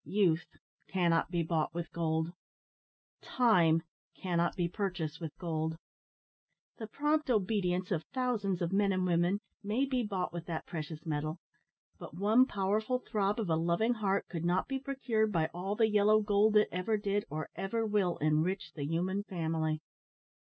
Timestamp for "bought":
1.43-1.75, 10.01-10.33